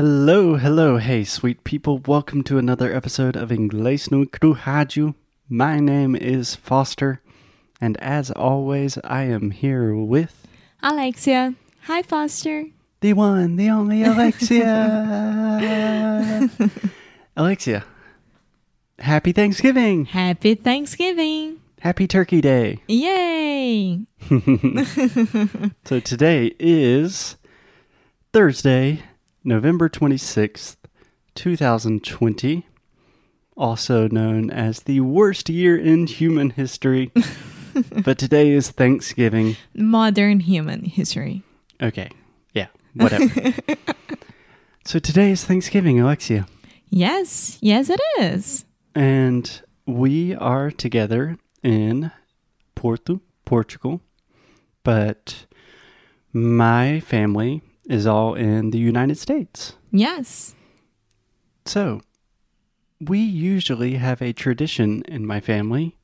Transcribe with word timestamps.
Hello, 0.00 0.56
hello, 0.56 0.96
hey, 0.96 1.24
sweet 1.24 1.62
people. 1.62 1.98
Welcome 1.98 2.42
to 2.44 2.56
another 2.56 2.90
episode 2.90 3.36
of 3.36 3.50
Inglês 3.50 4.10
no 4.10 4.24
Crujaju. 4.24 5.14
My 5.46 5.78
name 5.78 6.16
is 6.16 6.54
Foster, 6.54 7.20
and 7.82 7.98
as 7.98 8.30
always, 8.30 8.96
I 9.04 9.24
am 9.24 9.50
here 9.50 9.94
with 9.94 10.46
Alexia. 10.82 11.54
Hi, 11.82 12.00
Foster. 12.00 12.64
the 13.02 13.12
one, 13.12 13.56
the 13.56 13.68
only 13.68 14.02
Alexia. 14.12 14.64
Alexia, 17.36 17.84
happy 19.00 19.32
Thanksgiving! 19.32 20.06
Happy 20.06 20.54
Thanksgiving. 20.54 21.58
Happy 21.80 22.06
Turkey 22.06 22.40
Day! 22.40 22.78
Yay. 22.88 24.06
So 25.84 26.00
today 26.00 26.54
is 26.58 27.36
Thursday, 28.32 29.02
November 29.42 29.88
26th, 29.88 30.76
2020, 31.34 32.66
also 33.56 34.06
known 34.08 34.50
as 34.50 34.80
the 34.80 35.00
worst 35.00 35.48
year 35.48 35.78
in 35.78 36.06
human 36.06 36.50
history. 36.50 37.10
but 38.04 38.18
today 38.18 38.50
is 38.50 38.70
Thanksgiving. 38.70 39.56
Modern 39.74 40.40
human 40.40 40.84
history. 40.84 41.42
Okay, 41.82 42.10
yeah, 42.52 42.66
whatever. 42.94 43.54
so 44.84 44.98
today 44.98 45.30
is 45.30 45.44
Thanksgiving, 45.44 45.98
Alexia. 45.98 46.46
Yes, 46.90 47.56
yes, 47.62 47.88
it 47.88 48.00
is. 48.18 48.66
And 48.94 49.62
we 49.86 50.34
are 50.34 50.70
together 50.70 51.38
in 51.62 52.10
Porto, 52.74 53.22
Portugal. 53.46 54.02
But 54.82 55.46
my 56.32 57.00
family 57.00 57.62
is 57.86 58.06
all 58.06 58.34
in 58.34 58.70
the 58.70 58.78
United 58.78 59.18
States. 59.18 59.74
Yes. 59.90 60.54
So, 61.64 62.00
we 63.00 63.18
usually 63.18 63.94
have 63.94 64.20
a 64.20 64.32
tradition 64.32 65.02
in 65.08 65.26
my 65.26 65.40
family. 65.40 65.96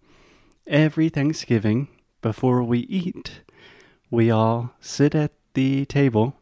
Every 0.67 1.09
Thanksgiving, 1.09 1.89
before 2.23 2.63
we 2.63 2.81
eat, 2.81 3.43
we 4.11 4.31
all 4.31 4.75
sit 4.81 5.15
at 5.15 5.33
the 5.55 5.85
table 5.87 6.37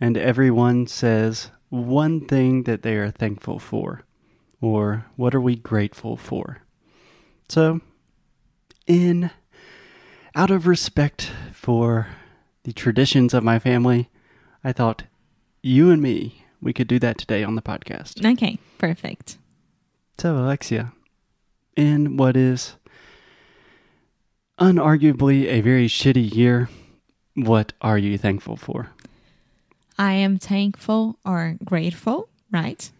and 0.00 0.16
everyone 0.16 0.86
says 0.86 1.50
one 1.68 2.20
thing 2.26 2.64
that 2.64 2.82
they 2.82 2.96
are 2.96 3.10
thankful 3.10 3.58
for 3.58 4.02
or 4.60 5.06
what 5.16 5.34
are 5.34 5.40
we 5.40 5.56
grateful 5.56 6.16
for. 6.16 6.62
So, 7.48 7.80
in 8.86 9.30
out 10.34 10.50
of 10.50 10.66
respect 10.66 11.32
for 11.52 12.08
the 12.64 12.72
traditions 12.72 13.34
of 13.34 13.42
my 13.42 13.58
family, 13.58 14.10
I 14.62 14.72
thought 14.72 15.04
you 15.62 15.90
and 15.90 16.02
me, 16.02 16.44
we 16.60 16.72
could 16.72 16.88
do 16.88 16.98
that 16.98 17.18
today 17.18 17.42
on 17.42 17.54
the 17.54 17.62
podcast. 17.62 18.24
Okay, 18.32 18.58
perfect. 18.78 19.38
So, 20.18 20.36
Alexia, 20.36 20.92
in 21.76 22.16
what 22.16 22.36
is 22.36 22.76
unarguably 24.60 25.46
a 25.46 25.60
very 25.62 25.86
shitty 25.86 26.34
year, 26.34 26.68
what 27.34 27.72
are 27.80 27.98
you 27.98 28.18
thankful 28.18 28.56
for? 28.56 28.90
I 29.98 30.12
am 30.12 30.38
thankful 30.38 31.18
or 31.24 31.56
grateful, 31.64 32.28
right? 32.50 32.90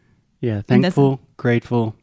Yeah, 0.40 0.62
thankful, 0.62 1.20
grateful, 1.36 1.96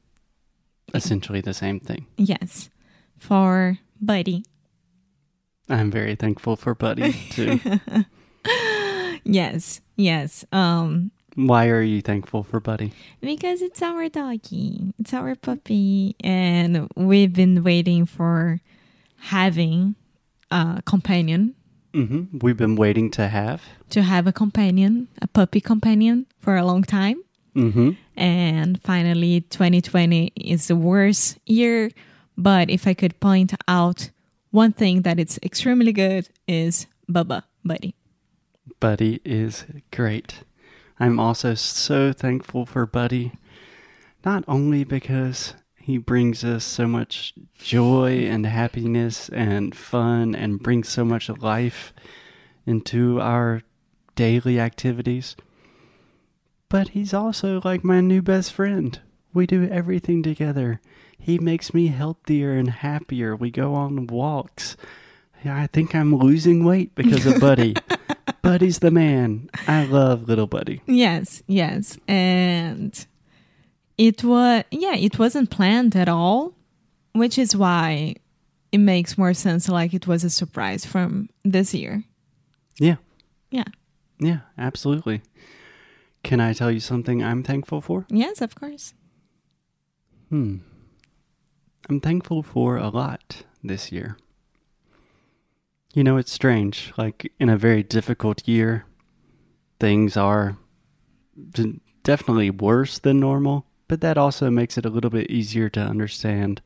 essentially 0.94 1.42
the 1.42 1.54
same 1.54 1.80
thing. 1.80 2.06
Yes. 2.18 2.70
For 3.18 3.80
Buddy. 4.00 4.44
I'm 5.70 5.90
very 5.90 6.16
thankful 6.16 6.56
for 6.56 6.76
Buddy 6.76 7.14
too. 7.32 7.60
Yes, 9.28 9.82
yes. 9.96 10.46
Um, 10.52 11.12
Why 11.36 11.68
are 11.70 11.82
you 11.82 12.02
thankful 12.02 12.44
for 12.44 12.60
Buddy? 12.60 12.92
because 13.22 13.62
it's 13.62 13.82
our 13.82 14.10
doggy, 14.10 14.94
it's 15.00 15.14
our 15.14 15.36
puppy, 15.36 16.16
and 16.24 16.88
we've 16.96 17.34
been 17.34 17.64
waiting 17.64 18.06
for 18.06 18.60
having 19.20 19.96
a 20.52 20.82
companion 20.86 21.54
Mm-hmm. 21.94 22.40
We've 22.40 22.58
been 22.58 22.76
waiting 22.76 23.10
to 23.12 23.28
have. 23.28 23.62
to 23.90 24.04
have 24.04 24.28
a 24.28 24.32
companion, 24.32 25.08
a 25.22 25.28
puppy 25.28 25.60
companion, 25.62 26.28
for 26.38 26.56
a 26.56 26.64
long 26.64 26.84
time. 26.84 27.18
hmm 27.54 27.92
And 28.16 28.80
finally, 28.84 29.42
2020 29.42 30.32
is 30.36 30.68
the 30.68 30.76
worst 30.76 31.40
year. 31.48 31.90
But 32.38 32.70
if 32.70 32.86
I 32.86 32.94
could 32.94 33.20
point 33.20 33.54
out 33.68 34.12
one 34.52 34.74
thing 34.74 35.02
that 35.04 35.18
it's 35.20 35.40
extremely 35.42 35.92
good 35.92 36.30
is 36.48 36.86
Bubba 37.10 37.44
Buddy. 37.66 37.96
Buddy 38.80 39.22
is 39.24 39.66
great. 39.92 40.44
I'm 41.00 41.20
also 41.20 41.54
so 41.54 42.14
thankful 42.14 42.66
for 42.66 42.86
Buddy, 42.86 43.34
not 44.26 44.44
only 44.48 44.84
because 44.84 45.54
he 45.76 45.98
brings 45.98 46.44
us 46.44 46.64
so 46.64 46.88
much 46.88 47.34
joy 47.58 48.26
and 48.26 48.46
happiness 48.46 49.30
and 49.30 49.76
fun 49.76 50.36
and 50.36 50.62
brings 50.62 50.90
so 50.90 51.06
much 51.06 51.30
life 51.30 51.94
into 52.66 53.22
our 53.22 53.62
daily 54.16 54.60
activities, 54.60 55.36
but 56.70 56.90
he's 56.90 57.14
also 57.14 57.62
like 57.64 57.84
my 57.84 58.02
new 58.02 58.22
best 58.22 58.52
friend. 58.52 59.00
We 59.34 59.46
do 59.46 59.68
everything 59.70 60.24
together. 60.24 60.82
He 61.18 61.40
makes 61.40 61.74
me 61.74 61.88
healthier 61.88 62.54
and 62.54 62.70
happier. 62.70 63.36
We 63.36 63.52
go 63.52 63.74
on 63.74 64.08
walks. 64.08 64.76
I 65.46 65.68
think 65.68 65.96
I'm 65.96 66.16
losing 66.16 66.66
weight 66.66 66.96
because 66.96 67.26
of 67.26 67.40
Buddy. 67.40 67.76
Buddy's 68.42 68.80
the 68.80 68.92
man. 68.92 69.50
I 69.68 69.86
love 69.86 70.28
little 70.28 70.48
Buddy. 70.48 70.82
Yes, 70.86 71.44
yes. 71.48 71.98
And 72.08 73.06
it 73.98 74.24
was, 74.24 74.64
yeah, 74.72 74.96
it 74.96 75.18
wasn't 75.20 75.50
planned 75.50 75.96
at 75.96 76.10
all, 76.10 76.54
which 77.14 77.38
is 77.38 77.56
why 77.56 78.16
it 78.72 78.78
makes 78.80 79.18
more 79.18 79.34
sense 79.34 79.70
like 79.70 79.94
it 79.94 80.08
was 80.08 80.24
a 80.24 80.30
surprise 80.30 80.86
from 80.86 81.30
this 81.44 81.74
year. 81.74 82.04
Yeah, 82.80 82.98
Yeah. 83.50 83.64
yeah, 84.20 84.40
absolutely. 84.58 85.22
Can 86.24 86.40
I 86.40 86.54
tell 86.54 86.70
you 86.72 86.80
something 86.82 87.24
I'm 87.24 87.44
thankful 87.44 87.82
for? 87.82 88.06
Yes, 88.10 88.42
of 88.42 88.54
course. 88.56 88.94
Hmm. 90.30 90.58
I'm 91.90 92.02
thankful 92.02 92.44
for 92.44 92.76
a 92.78 92.90
lot 92.90 93.44
this 93.64 93.92
year. 93.92 94.18
You 95.98 96.04
know, 96.04 96.18
it's 96.18 96.32
strange. 96.32 96.94
Like, 96.96 97.34
in 97.40 97.50
a 97.50 97.58
very 97.58 97.82
difficult 97.82 98.48
year, 98.48 98.86
things 99.80 100.16
are 100.16 100.56
definitely 102.04 102.52
worse 102.52 103.00
than 103.00 103.20
normal, 103.20 103.66
but 103.88 104.02
that 104.02 104.16
also 104.16 104.52
makes 104.52 104.78
it 104.78 104.86
a 104.86 104.92
little 104.92 105.10
bit 105.10 105.32
easier 105.32 105.70
to 105.70 105.80
understand 105.80 106.62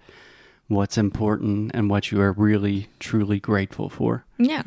what's 0.67 0.97
important 0.97 1.71
and 1.73 1.89
what 1.89 2.11
you 2.11 2.19
are 2.19 2.33
really, 2.33 2.89
truly 2.99 3.39
grateful 3.39 3.87
for. 3.87 4.25
Yeah. 4.37 4.63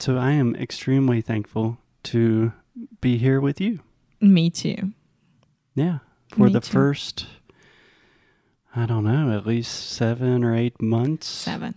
So, 0.00 0.16
I 0.16 0.32
am 0.32 0.56
extremely 0.56 1.20
thankful 1.20 1.78
to 2.02 2.52
be 3.00 3.18
here 3.18 3.40
with 3.40 3.60
you. 3.60 3.78
Me 4.20 4.50
too. 4.50 4.90
Yeah. 5.76 5.98
For 6.30 6.46
Me 6.46 6.52
the 6.54 6.60
too. 6.60 6.72
first, 6.72 7.26
I 8.74 8.84
don't 8.86 9.04
know, 9.04 9.30
at 9.30 9.46
least 9.46 9.90
seven 9.90 10.42
or 10.42 10.56
eight 10.56 10.82
months. 10.82 11.28
Seven. 11.28 11.76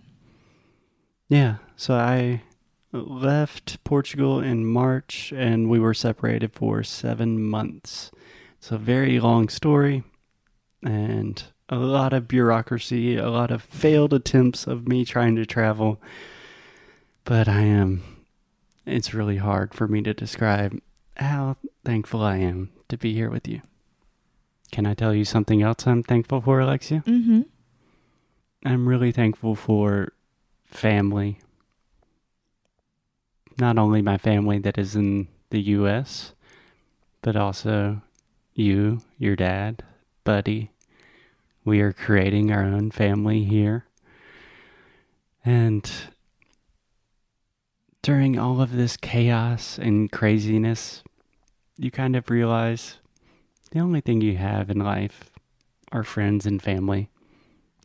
Yeah. 1.30 1.58
So 1.76 1.96
I 1.96 2.42
left 2.92 3.84
Portugal 3.84 4.40
in 4.40 4.66
March 4.66 5.34
and 5.36 5.70
we 5.70 5.80
were 5.80 5.94
separated 5.94 6.54
for 6.54 6.84
seven 6.84 7.42
months. 7.42 8.12
It's 8.58 8.72
a 8.72 8.78
very 8.78 9.20
long 9.20 9.50
story 9.50 10.04
and 10.84 11.44
a 11.70 11.78
lot 11.78 12.14
of 12.14 12.28
bureaucracy, 12.28 13.18
a 13.18 13.30
lot 13.30 13.52
of 13.52 13.64
failed 13.64 14.14
attempts 14.14 14.68
of 14.68 14.88
me 14.88 15.06
trying 15.06 15.36
to 15.38 15.46
travel. 15.46 16.00
But 17.24 17.48
I 17.48 17.62
am, 17.62 18.04
it's 18.86 19.14
really 19.14 19.38
hard 19.38 19.74
for 19.74 19.88
me 19.88 20.02
to 20.04 20.14
describe 20.14 20.80
how 21.18 21.58
thankful 21.84 22.22
I 22.22 22.38
am 22.38 22.70
to 22.90 22.98
be 22.98 23.14
here 23.14 23.30
with 23.30 23.48
you. 23.48 23.62
Can 24.72 24.86
I 24.86 24.94
tell 24.94 25.14
you 25.14 25.26
something 25.26 25.62
else 25.62 25.88
I'm 25.88 26.04
thankful 26.04 26.42
for, 26.42 26.60
Alexia? 26.60 27.04
Mm-hmm. 27.06 27.42
I'm 28.66 28.88
really 28.88 29.12
thankful 29.12 29.56
for 29.56 30.14
family. 30.74 31.40
Not 33.60 33.78
only 33.78 34.02
my 34.02 34.18
family 34.18 34.60
that 34.60 34.78
is 34.78 34.96
in 34.96 35.28
the 35.50 35.62
US, 35.62 36.34
but 37.22 37.36
also 37.36 38.02
you, 38.54 39.02
your 39.18 39.36
dad, 39.36 39.84
Buddy. 40.24 40.72
We 41.66 41.82
are 41.82 41.94
creating 41.94 42.52
our 42.52 42.64
own 42.64 42.92
family 42.92 43.44
here. 43.44 43.86
And 45.46 45.90
during 48.02 48.38
all 48.38 48.62
of 48.62 48.74
this 48.74 48.98
chaos 48.98 49.78
and 49.78 50.12
craziness, 50.12 51.04
you 51.78 51.92
kind 51.92 52.16
of 52.16 52.30
realize 52.30 53.00
the 53.72 53.80
only 53.80 54.02
thing 54.02 54.22
you 54.22 54.38
have 54.38 54.70
in 54.70 54.80
life 54.80 55.30
are 55.92 56.04
friends 56.04 56.46
and 56.46 56.62
family. 56.62 57.10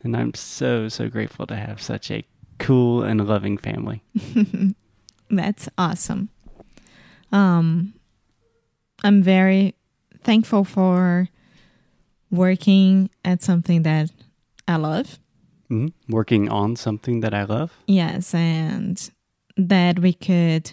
And 0.02 0.16
I'm 0.16 0.34
so, 0.34 0.88
so 0.88 1.08
grateful 1.08 1.46
to 1.46 1.56
have 1.56 1.80
such 1.82 2.10
a 2.10 2.24
cool 2.58 3.02
and 3.02 3.26
loving 3.26 3.56
family. 3.58 4.02
That's 5.30 5.68
awesome. 5.76 6.28
Um, 7.32 7.94
I'm 9.04 9.22
very 9.22 9.74
thankful 10.24 10.64
for 10.64 11.28
working 12.30 13.10
at 13.24 13.42
something 13.42 13.82
that 13.82 14.10
I 14.66 14.76
love. 14.76 15.18
Mhm. 15.70 15.92
Working 16.08 16.48
on 16.48 16.76
something 16.76 17.20
that 17.20 17.34
I 17.34 17.44
love. 17.44 17.72
Yes, 17.86 18.34
and 18.34 19.10
that 19.56 19.98
we 19.98 20.12
could. 20.12 20.72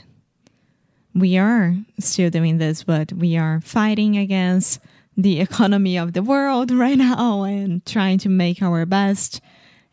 We 1.14 1.38
are 1.38 1.76
still 2.00 2.30
doing 2.30 2.58
this, 2.58 2.84
but 2.84 3.12
we 3.14 3.38
are 3.38 3.62
fighting 3.62 4.18
against 4.18 4.80
the 5.18 5.40
economy 5.48 5.98
of 5.98 6.14
the 6.14 6.24
world 6.24 6.72
right 6.72 6.98
now 6.98 7.44
and 7.44 7.86
trying 7.86 8.18
to 8.20 8.30
make 8.30 8.62
our 8.62 8.86
best 8.86 9.42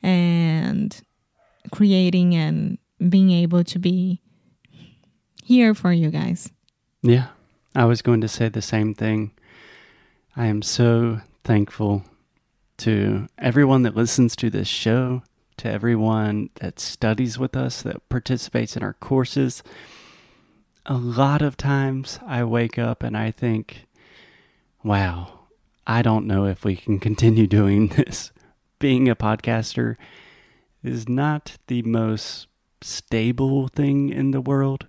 and 0.02 1.00
creating 1.70 2.34
and 2.34 2.78
being 3.08 3.30
able 3.30 3.64
to 3.64 3.78
be 3.78 4.20
here 5.44 5.74
for 5.74 5.92
you 5.92 6.10
guys. 6.10 6.50
Yeah, 7.02 7.28
I 7.74 7.84
was 7.84 8.02
going 8.02 8.20
to 8.20 8.28
say 8.28 8.48
the 8.48 8.62
same 8.62 8.94
thing. 8.94 9.32
I 10.36 10.46
am 10.46 10.62
so 10.62 11.20
thankful 11.44 12.04
to 12.78 13.28
everyone 13.38 13.82
that 13.82 13.96
listens 13.96 14.34
to 14.36 14.50
this 14.50 14.68
show, 14.68 15.22
to 15.58 15.70
everyone 15.70 16.50
that 16.56 16.80
studies 16.80 17.38
with 17.38 17.56
us, 17.56 17.82
that 17.82 18.08
participates 18.08 18.76
in 18.76 18.82
our 18.82 18.94
courses. 18.94 19.62
A 20.86 20.94
lot 20.94 21.42
of 21.42 21.56
times 21.56 22.18
I 22.26 22.44
wake 22.44 22.78
up 22.78 23.02
and 23.02 23.16
I 23.16 23.30
think, 23.30 23.86
wow, 24.82 25.40
I 25.86 26.02
don't 26.02 26.26
know 26.26 26.46
if 26.46 26.64
we 26.64 26.76
can 26.76 26.98
continue 26.98 27.46
doing 27.48 27.88
this. 27.88 28.32
Being 28.78 29.08
a 29.08 29.14
podcaster 29.14 29.96
is 30.82 31.08
not 31.08 31.56
the 31.67 31.82
most 31.82 32.46
stable 32.81 33.69
thing 33.69 34.08
in 34.08 34.32
the 34.32 34.40
world 34.40 34.87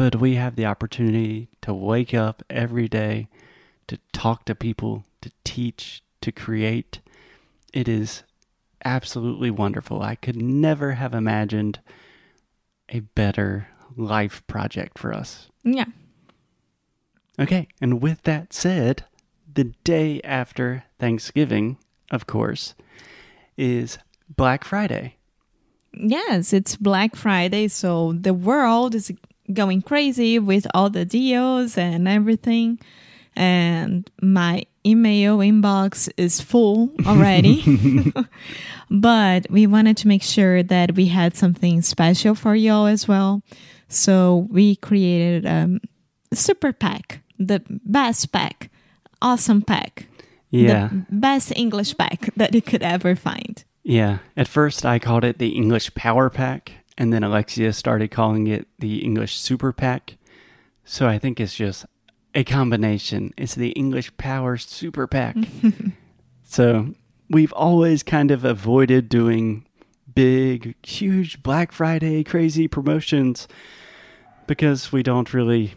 but 0.00 0.16
we 0.16 0.36
have 0.36 0.56
the 0.56 0.64
opportunity 0.64 1.50
to 1.60 1.74
wake 1.74 2.14
up 2.14 2.42
every 2.48 2.88
day, 2.88 3.28
to 3.86 3.98
talk 4.14 4.46
to 4.46 4.54
people, 4.54 5.04
to 5.20 5.30
teach, 5.44 6.02
to 6.22 6.32
create. 6.32 7.00
It 7.74 7.86
is 7.86 8.22
absolutely 8.82 9.50
wonderful. 9.50 10.00
I 10.00 10.14
could 10.14 10.36
never 10.40 10.92
have 10.92 11.12
imagined 11.12 11.80
a 12.88 13.00
better 13.00 13.68
life 13.94 14.42
project 14.46 14.98
for 14.98 15.12
us. 15.12 15.48
Yeah. 15.64 15.84
Okay, 17.38 17.68
and 17.78 18.00
with 18.00 18.22
that 18.22 18.54
said, 18.54 19.04
the 19.52 19.74
day 19.84 20.22
after 20.24 20.84
Thanksgiving, 20.98 21.76
of 22.10 22.26
course, 22.26 22.74
is 23.58 23.98
Black 24.36 24.64
Friday. 24.64 25.16
Yes, 25.92 26.52
it's 26.52 26.76
Black 26.76 27.16
Friday, 27.16 27.68
so 27.68 28.12
the 28.12 28.32
world 28.34 28.94
is 28.94 29.10
going 29.52 29.82
crazy 29.82 30.38
with 30.38 30.66
all 30.72 30.88
the 30.90 31.04
deals 31.04 31.76
and 31.76 32.06
everything. 32.06 32.78
And 33.34 34.08
my 34.22 34.64
email 34.86 35.38
inbox 35.38 36.10
is 36.16 36.40
full 36.40 36.90
already. 37.06 37.64
but 38.90 39.50
we 39.50 39.66
wanted 39.66 39.96
to 39.98 40.08
make 40.08 40.22
sure 40.22 40.62
that 40.62 40.94
we 40.94 41.06
had 41.06 41.36
something 41.36 41.82
special 41.82 42.34
for 42.34 42.54
y'all 42.54 42.86
as 42.86 43.08
well. 43.08 43.42
So 43.88 44.46
we 44.50 44.76
created 44.76 45.46
um, 45.46 45.80
a 46.30 46.36
super 46.36 46.72
pack, 46.72 47.20
the 47.38 47.62
best 47.68 48.30
pack, 48.32 48.70
awesome 49.20 49.62
pack, 49.62 50.06
Yeah. 50.50 50.88
the 50.88 51.06
best 51.10 51.52
English 51.56 51.96
pack 51.98 52.30
that 52.36 52.54
you 52.54 52.62
could 52.62 52.82
ever 52.82 53.16
find. 53.16 53.64
Yeah. 53.82 54.18
At 54.36 54.48
first, 54.48 54.84
I 54.84 54.98
called 54.98 55.24
it 55.24 55.38
the 55.38 55.50
English 55.50 55.94
Power 55.94 56.30
Pack, 56.30 56.72
and 56.98 57.12
then 57.12 57.24
Alexia 57.24 57.72
started 57.72 58.10
calling 58.10 58.46
it 58.46 58.68
the 58.78 58.98
English 58.98 59.38
Super 59.38 59.72
Pack. 59.72 60.16
So 60.84 61.08
I 61.08 61.18
think 61.18 61.40
it's 61.40 61.54
just 61.54 61.86
a 62.34 62.44
combination. 62.44 63.32
It's 63.36 63.54
the 63.54 63.70
English 63.70 64.16
Power 64.16 64.56
Super 64.56 65.06
Pack. 65.06 65.36
so 66.44 66.94
we've 67.28 67.52
always 67.52 68.02
kind 68.02 68.30
of 68.30 68.44
avoided 68.44 69.08
doing 69.08 69.66
big, 70.14 70.74
huge 70.84 71.42
Black 71.42 71.72
Friday 71.72 72.24
crazy 72.24 72.68
promotions 72.68 73.48
because 74.46 74.92
we 74.92 75.02
don't 75.02 75.32
really, 75.32 75.74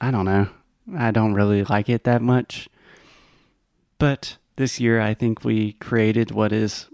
I 0.00 0.10
don't 0.10 0.24
know, 0.24 0.48
I 0.96 1.10
don't 1.10 1.34
really 1.34 1.64
like 1.64 1.88
it 1.88 2.04
that 2.04 2.22
much. 2.22 2.68
But 3.98 4.38
this 4.58 4.78
year, 4.78 5.00
I 5.00 5.14
think 5.14 5.44
we 5.44 5.72
created 5.74 6.30
what 6.30 6.52
is 6.52 6.88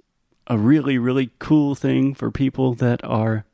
a 0.46 0.56
really, 0.56 0.98
really 0.98 1.30
cool 1.38 1.74
thing 1.74 2.14
for 2.14 2.30
people 2.30 2.74
that 2.74 3.02
are 3.02 3.44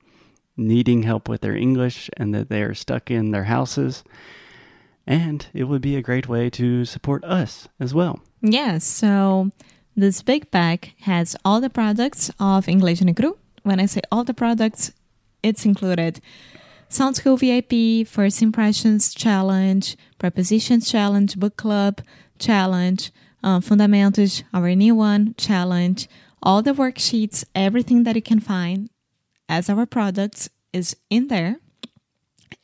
needing 0.56 1.04
help 1.04 1.28
with 1.28 1.40
their 1.40 1.56
English 1.56 2.10
and 2.16 2.34
that 2.34 2.50
they 2.50 2.62
are 2.62 2.74
stuck 2.74 3.10
in 3.10 3.30
their 3.30 3.44
houses. 3.44 4.04
And 5.06 5.46
it 5.54 5.64
would 5.64 5.80
be 5.80 5.96
a 5.96 6.02
great 6.02 6.28
way 6.28 6.50
to 6.50 6.84
support 6.84 7.24
us 7.24 7.68
as 7.78 7.94
well. 7.94 8.20
Yes, 8.42 8.84
so 8.84 9.50
this 9.96 10.22
big 10.22 10.50
pack 10.50 10.94
has 11.02 11.36
all 11.44 11.60
the 11.60 11.70
products 11.70 12.30
of 12.38 12.68
English 12.68 13.00
no 13.00 13.14
Cru. 13.14 13.38
When 13.62 13.80
I 13.80 13.86
say 13.86 14.00
all 14.10 14.24
the 14.24 14.34
products, 14.34 14.92
it's 15.42 15.64
included 15.64 16.20
Sound 16.88 17.16
School 17.16 17.36
VIP, 17.36 18.06
First 18.06 18.42
Impressions 18.42 19.14
Challenge, 19.14 19.96
Prepositions 20.18 20.90
Challenge, 20.90 21.38
Book 21.38 21.56
Club 21.56 22.02
Challenge, 22.38 23.12
uh, 23.42 23.60
Fundamentos, 23.60 24.42
our 24.52 24.75
new 24.75 24.94
one, 24.94 25.34
Challenge, 25.37 26.08
all 26.42 26.62
the 26.62 26.72
worksheets, 26.72 27.44
everything 27.54 28.04
that 28.04 28.16
you 28.16 28.22
can 28.22 28.40
find 28.40 28.90
as 29.48 29.69
our 29.69 29.87
products 29.87 30.48
is 30.72 30.96
in 31.10 31.28
there. 31.28 31.56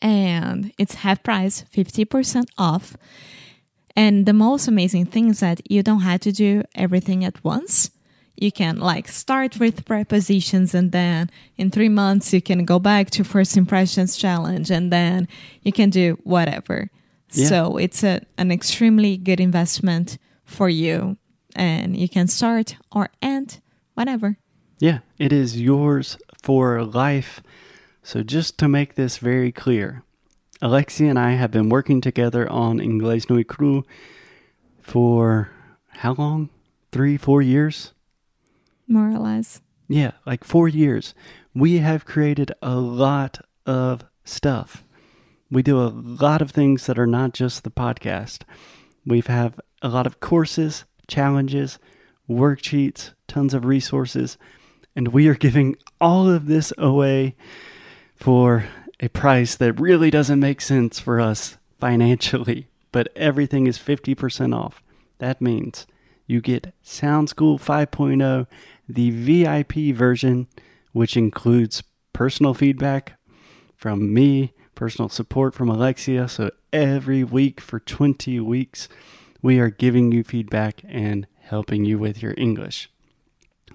And 0.01 0.73
it's 0.79 0.97
half 0.97 1.23
price, 1.23 1.65
50% 1.75 2.47
off. 2.59 2.97
And 3.95 4.27
the 4.27 4.33
most 4.33 4.69
amazing 4.69 5.07
thing 5.07 5.31
is 5.31 5.41
that 5.41 5.71
you 5.71 5.83
don't 5.83 6.01
have 6.01 6.21
to 6.21 6.33
do 6.33 6.63
everything 6.75 7.25
at 7.25 7.43
once. 7.43 7.91
You 8.37 8.53
can 8.53 8.79
like 8.79 9.09
start 9.09 9.59
with 9.59 9.87
prepositions 9.87 10.75
and 10.75 10.93
then 10.93 11.31
in 11.57 11.71
three 11.71 11.89
months 11.89 12.35
you 12.35 12.43
can 12.43 12.67
go 12.67 12.79
back 12.79 13.09
to 13.13 13.25
first 13.25 13.57
impressions 13.57 14.17
challenge 14.17 14.71
and 14.71 14.93
then 14.93 15.27
you 15.63 15.73
can 15.73 15.89
do 15.89 16.19
whatever. 16.23 16.91
Yeah. 17.33 17.47
So 17.47 17.79
it's 17.79 18.05
a, 18.05 18.21
an 18.37 18.53
extremely 18.53 19.17
good 19.17 19.41
investment 19.41 20.19
for 20.47 20.69
you 20.71 21.19
and 21.55 21.97
you 21.97 22.09
can 22.09 22.29
start 22.29 22.77
or 22.91 23.11
end 23.21 23.61
whenever. 23.95 24.39
Yeah, 24.79 25.01
it 25.19 25.33
is 25.33 25.61
yours 25.61 26.17
for 26.43 26.83
life. 26.85 27.43
So, 28.03 28.23
just 28.23 28.57
to 28.59 28.69
make 28.69 28.95
this 28.95 29.19
very 29.19 29.51
clear, 29.51 30.05
Alexia 30.63 31.11
and 31.11 31.19
I 31.19 31.33
have 31.33 31.51
been 31.51 31.69
working 31.69 32.01
together 32.01 32.49
on 32.49 32.79
Inglés 32.79 33.29
No 33.29 33.43
Cru 33.43 33.85
for 34.81 35.51
how 35.89 36.15
long? 36.15 36.51
Three, 36.93 37.17
four 37.17 37.43
years? 37.43 37.93
More 38.87 39.11
or 39.11 39.19
less. 39.19 39.61
Yeah, 39.89 40.13
like 40.25 40.45
four 40.45 40.69
years. 40.69 41.15
We 41.55 41.79
have 41.79 42.05
created 42.05 42.53
a 42.63 42.77
lot 42.77 43.41
of 43.67 44.05
stuff. 44.25 44.85
We 45.51 45.63
do 45.63 45.81
a 45.81 45.89
lot 45.89 46.43
of 46.43 46.51
things 46.51 46.87
that 46.87 46.99
are 46.99 47.07
not 47.07 47.33
just 47.33 47.65
the 47.65 47.71
podcast. 47.71 48.43
We 49.05 49.21
have 49.27 49.61
a 49.83 49.89
lot 49.89 50.07
of 50.07 50.21
courses, 50.21 50.85
challenges, 51.07 51.79
worksheets, 52.29 53.13
tons 53.29 53.55
of 53.55 53.65
resources, 53.65 54.39
and 54.95 55.09
we 55.09 55.29
are 55.29 55.35
giving 55.35 55.77
all 56.01 56.29
of 56.29 56.47
this 56.47 56.73
away 56.79 57.35
for 58.15 58.67
a 59.01 59.09
price 59.09 59.55
that 59.57 59.79
really 59.79 60.11
doesn't 60.11 60.41
make 60.41 60.61
sense 60.61 60.99
for 60.99 61.21
us 61.21 61.59
financially, 61.79 62.69
but 62.93 63.09
everything 63.15 63.67
is 63.67 63.79
50% 63.79 64.55
off. 64.55 64.83
That 65.19 65.41
means 65.41 65.87
you 66.27 66.41
get 66.41 66.75
Sound 66.83 67.29
School 67.29 67.59
5.0, 67.59 68.47
the 68.89 69.11
VIP 69.11 69.95
version, 69.95 70.49
which 70.93 71.17
includes 71.17 71.83
personal 72.13 72.55
feedback 72.55 73.19
from 73.77 74.13
me, 74.13 74.55
personal 74.75 75.09
support 75.09 75.55
from 75.55 75.69
Alexia. 75.69 76.29
So 76.29 76.51
every 76.73 77.23
week 77.23 77.61
for 77.61 77.79
20 77.79 78.41
weeks, 78.41 78.89
we 79.47 79.61
are 79.61 79.71
giving 79.71 80.11
you 80.11 80.25
feedback 80.25 80.83
and 80.89 81.25
helping 81.39 81.85
you 81.85 82.01
with 82.01 82.21
your 82.21 82.35
English. 82.37 82.91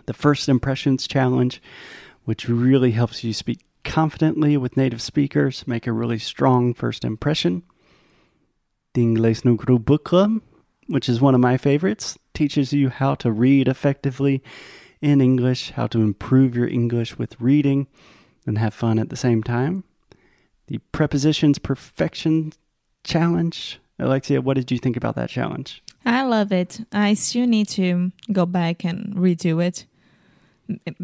The 0.05 0.13
First 0.13 0.49
Impressions 0.49 1.07
Challenge, 1.07 1.61
which 2.25 2.49
really 2.49 2.91
helps 2.91 3.23
you 3.23 3.31
speak 3.31 3.63
confidently 3.85 4.57
with 4.57 4.75
native 4.75 5.01
speakers, 5.01 5.65
make 5.65 5.87
a 5.87 5.93
really 5.93 6.19
strong 6.19 6.73
first 6.73 7.05
impression. 7.05 7.63
The 8.95 9.01
Inglés 9.01 9.45
no 9.45 9.55
Cru 9.55 9.79
Book 9.79 10.03
Club, 10.03 10.41
which 10.87 11.07
is 11.07 11.21
one 11.21 11.35
of 11.35 11.39
my 11.39 11.55
favorites, 11.55 12.17
teaches 12.33 12.73
you 12.73 12.89
how 12.89 13.15
to 13.15 13.31
read 13.31 13.69
effectively 13.69 14.43
in 14.99 15.21
English, 15.21 15.71
how 15.71 15.87
to 15.87 16.01
improve 16.01 16.53
your 16.53 16.67
English 16.67 17.17
with 17.17 17.39
reading 17.39 17.87
and 18.45 18.57
have 18.57 18.73
fun 18.73 18.99
at 18.99 19.07
the 19.07 19.15
same 19.15 19.41
time. 19.41 19.85
The 20.67 20.79
Prepositions 20.91 21.59
Perfection 21.59 22.51
Challenge. 23.05 23.79
Alexia, 24.01 24.41
what 24.41 24.55
did 24.55 24.71
you 24.71 24.77
think 24.77 24.97
about 24.97 25.15
that 25.15 25.29
challenge? 25.29 25.81
I 26.05 26.23
love 26.23 26.51
it. 26.51 26.81
I 26.91 27.13
still 27.13 27.45
need 27.45 27.69
to 27.69 28.11
go 28.31 28.45
back 28.45 28.83
and 28.83 29.15
redo 29.15 29.63
it 29.63 29.85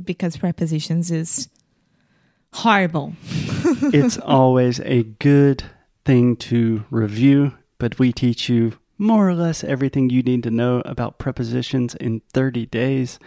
because 0.03 0.37
prepositions 0.37 1.11
is 1.11 1.49
horrible. 2.53 3.13
it's 3.93 4.17
always 4.17 4.79
a 4.81 5.03
good 5.03 5.63
thing 6.03 6.35
to 6.37 6.85
review 6.89 7.53
but 7.77 7.99
we 7.99 8.11
teach 8.11 8.49
you 8.49 8.73
more 8.97 9.29
or 9.29 9.35
less 9.35 9.63
everything 9.63 10.09
you 10.09 10.23
need 10.23 10.43
to 10.43 10.51
know 10.51 10.81
about 10.85 11.19
prepositions 11.19 11.95
in 11.95 12.21
30 12.33 12.65
days. 12.67 13.19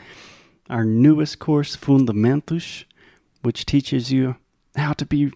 Our 0.68 0.84
newest 0.84 1.38
course, 1.38 1.76
Fundamentos, 1.76 2.84
which 3.42 3.66
teaches 3.66 4.12
you 4.12 4.36
how 4.76 4.92
to 4.94 5.06
be 5.06 5.32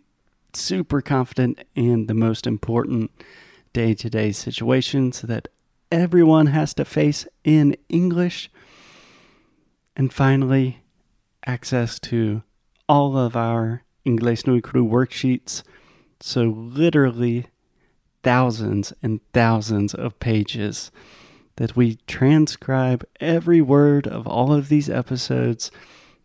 super 0.53 1.01
confident 1.01 1.61
in 1.75 2.07
the 2.07 2.15
most 2.15 2.47
important 2.47 3.11
day 3.75 3.93
to 3.93 4.09
day 4.09 4.33
situations 4.33 5.21
that 5.21 5.49
everyone 5.93 6.47
has 6.47 6.73
to 6.75 6.87
face 6.87 7.27
in 7.45 7.77
English. 7.91 8.51
And 9.95 10.11
finally, 10.11 10.83
access 11.47 11.99
to 12.01 12.43
all 12.89 13.19
of 13.19 13.37
our 13.37 13.83
Inglés 14.07 14.47
No 14.47 14.61
Cru 14.63 14.87
worksheets. 14.87 15.63
So, 16.21 16.45
literally, 16.45 17.47
thousands 18.23 18.93
and 19.03 19.21
thousands 19.33 19.93
of 19.93 20.19
pages 20.19 20.91
that 21.57 21.77
we 21.77 21.99
transcribe 22.07 23.05
every 23.21 23.61
word 23.61 24.07
of 24.07 24.27
all 24.27 24.53
of 24.53 24.69
these 24.69 24.89
episodes. 24.89 25.71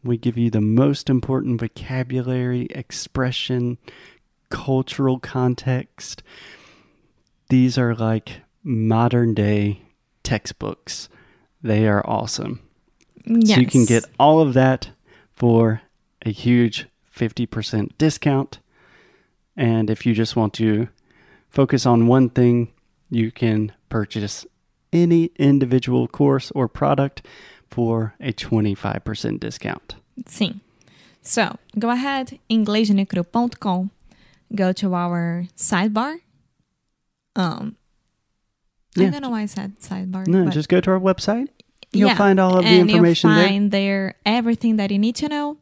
We 0.03 0.17
give 0.17 0.37
you 0.37 0.49
the 0.49 0.61
most 0.61 1.09
important 1.09 1.59
vocabulary, 1.59 2.67
expression, 2.71 3.77
cultural 4.49 5.19
context. 5.19 6.23
These 7.49 7.77
are 7.77 7.95
like 7.95 8.41
modern 8.63 9.33
day 9.33 9.81
textbooks. 10.23 11.09
They 11.61 11.87
are 11.87 12.07
awesome. 12.07 12.61
Yes. 13.25 13.55
So 13.55 13.61
you 13.61 13.67
can 13.67 13.85
get 13.85 14.05
all 14.19 14.39
of 14.39 14.53
that 14.53 14.91
for 15.33 15.81
a 16.23 16.31
huge 16.31 16.87
50% 17.15 17.97
discount. 17.97 18.59
And 19.57 19.89
if 19.89 20.05
you 20.05 20.13
just 20.13 20.35
want 20.35 20.53
to 20.55 20.87
focus 21.49 21.85
on 21.85 22.07
one 22.07 22.29
thing, 22.29 22.71
you 23.09 23.31
can 23.31 23.73
purchase 23.89 24.45
any 24.93 25.25
individual 25.37 26.07
course 26.07 26.51
or 26.51 26.67
product 26.67 27.25
for 27.67 28.15
a 28.19 28.31
25% 28.31 29.39
discount. 29.39 29.95
Sim. 30.25 30.61
So 31.21 31.57
go 31.77 31.89
ahead, 31.89 32.39
inglesnocru.com. 32.49 33.91
Go 34.55 34.71
to 34.73 34.95
our 34.95 35.45
sidebar. 35.55 36.21
Um, 37.39 37.75
I 38.97 39.09
don't 39.09 39.21
know 39.21 39.29
why 39.29 39.41
I 39.41 39.45
said 39.45 39.79
sidebar. 39.79 40.27
No, 40.27 40.49
just 40.49 40.67
go 40.67 40.81
to 40.81 40.91
our 40.91 40.99
website. 40.99 41.47
You'll 41.91 42.09
yeah, 42.09 42.17
find 42.17 42.39
all 42.39 42.57
of 42.57 42.65
the 42.65 42.69
and 42.69 42.89
information 42.89 43.29
you'll 43.29 43.39
there. 43.39 43.47
find 43.47 43.71
there 43.71 44.15
everything 44.25 44.75
that 44.75 44.91
you 44.91 44.99
need 44.99 45.15
to 45.17 45.27
know. 45.29 45.57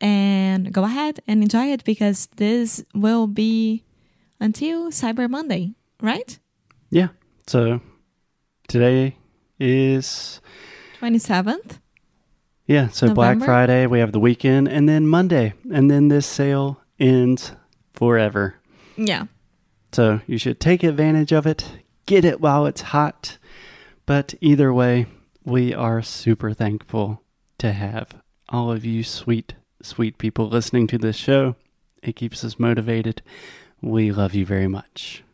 And 0.00 0.72
go 0.72 0.84
ahead 0.84 1.20
and 1.26 1.42
enjoy 1.42 1.72
it 1.72 1.84
because 1.84 2.28
this 2.36 2.84
will 2.94 3.26
be 3.26 3.82
until 4.38 4.90
Cyber 4.90 5.28
Monday, 5.28 5.72
right? 6.02 6.38
Yeah. 6.90 7.08
So 7.46 7.80
today 8.68 9.16
is 9.58 10.40
27th. 11.00 11.78
yeah, 12.66 12.88
so 12.88 13.14
Black 13.14 13.38
Friday, 13.38 13.86
we 13.86 14.00
have 14.00 14.12
the 14.12 14.20
weekend 14.20 14.68
and 14.68 14.86
then 14.86 15.06
Monday 15.06 15.54
and 15.72 15.90
then 15.90 16.08
this 16.08 16.26
sale 16.26 16.78
ends 17.00 17.52
forever. 17.94 18.56
Yeah. 18.96 19.24
So 19.96 20.20
you 20.26 20.36
should 20.36 20.60
take 20.60 20.82
advantage 20.82 21.32
of 21.32 21.46
it, 21.46 21.72
get 22.04 22.26
it 22.26 22.38
while 22.38 22.66
it's 22.66 22.82
hot. 22.82 23.38
But 24.04 24.34
either 24.42 24.70
way, 24.70 25.06
we 25.42 25.72
are 25.72 26.02
super 26.02 26.52
thankful 26.52 27.22
to 27.56 27.72
have 27.72 28.08
all 28.50 28.70
of 28.70 28.84
you 28.84 29.02
sweet, 29.02 29.54
sweet 29.80 30.18
people 30.18 30.50
listening 30.50 30.86
to 30.88 30.98
this 30.98 31.16
show. 31.16 31.56
It 32.02 32.14
keeps 32.14 32.44
us 32.44 32.58
motivated. 32.58 33.22
We 33.80 34.12
love 34.12 34.34
you 34.34 34.44
very 34.44 34.68
much. 34.68 35.24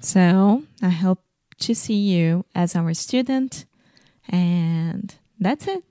So 0.00 0.64
I 0.82 0.88
hope 0.88 1.22
to 1.60 1.72
see 1.72 2.00
you 2.00 2.44
as 2.56 2.74
our 2.74 2.94
student. 2.94 3.66
And 4.28 5.14
that's 5.38 5.68
it. 5.68 5.84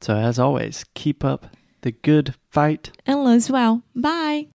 So, 0.00 0.16
as 0.16 0.38
always, 0.38 0.86
keep 0.94 1.22
up 1.22 1.54
the 1.82 1.92
good 1.92 2.34
fight 2.48 2.92
And 3.04 3.24
lose 3.24 3.50
well. 3.50 3.82
Bye. 3.94 4.46